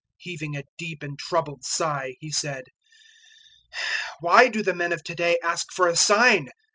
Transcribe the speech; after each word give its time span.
008:012 0.03 0.07
Heaving 0.17 0.57
a 0.57 0.63
deep 0.79 1.03
and 1.03 1.19
troubled 1.19 1.63
sigh, 1.63 2.15
He 2.19 2.31
said, 2.31 2.63
"Why 4.19 4.47
do 4.47 4.63
the 4.63 4.73
men 4.73 4.91
of 4.93 5.03
to 5.03 5.13
day 5.13 5.37
ask 5.43 5.71
for 5.71 5.87
a 5.87 5.95
sign? 5.95 6.49